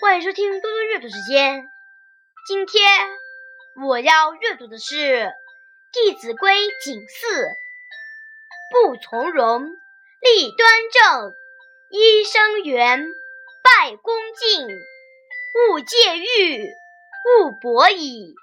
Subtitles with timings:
[0.00, 1.68] 欢迎收听多多阅读时间。
[2.46, 2.88] 今天
[3.84, 4.94] 我要阅读的是
[5.92, 6.52] 《弟子规》
[6.84, 7.48] 景四：
[8.70, 9.64] 不从容，
[10.20, 11.34] 立端正，
[11.90, 13.08] 揖生圆，
[13.64, 16.62] 拜恭敬，勿介欲，
[17.42, 18.36] 勿博矣，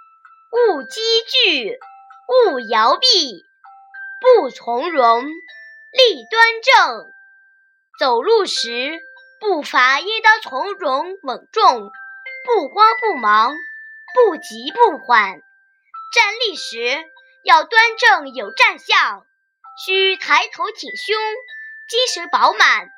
[0.51, 1.79] 勿积聚，
[2.27, 3.45] 勿摇臂。
[4.19, 7.13] 不从容，立端正。
[7.97, 8.99] 走路时，
[9.47, 11.91] 步伐应当从容稳重，
[12.45, 13.55] 不慌不忙，
[14.15, 15.39] 不急不缓；
[16.13, 17.05] 站立时
[17.43, 19.23] 要端正有站相，
[19.85, 21.15] 需抬头挺胸，
[21.87, 22.89] 精神饱满，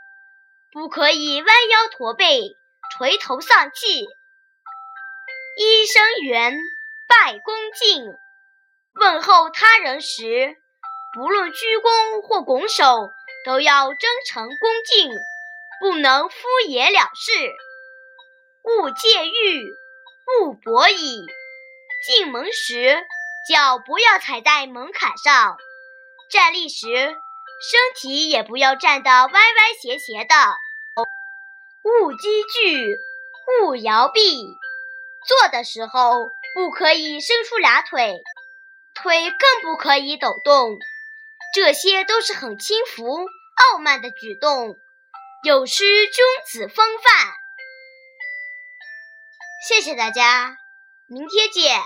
[0.71, 2.55] 不可以弯腰驼背、
[2.95, 4.05] 垂头丧气。
[5.57, 6.57] 揖生缘，
[7.07, 8.05] 拜恭敬。
[9.01, 10.55] 问候他人时，
[11.13, 13.09] 不论鞠躬或拱手。
[13.45, 15.09] 都要真诚恭敬，
[15.79, 16.35] 不能敷
[16.67, 17.31] 衍了事。
[18.63, 19.63] 勿介欲，
[20.41, 21.25] 勿博矣。
[22.05, 23.05] 进门时
[23.49, 25.57] 脚不要踩在门槛上，
[26.29, 30.35] 站立时身体也不要站得歪歪斜斜的。
[31.83, 32.97] 勿积聚，
[33.61, 34.45] 勿摇臂。
[35.27, 38.21] 坐的时候不可以伸出俩腿，
[38.93, 40.77] 腿更不可以抖动。
[41.53, 43.25] 这些都是很轻浮。
[43.71, 44.77] 傲慢的举动，
[45.47, 47.33] 有失君子风范。
[49.65, 50.57] 谢谢大家，
[51.07, 51.79] 明天见。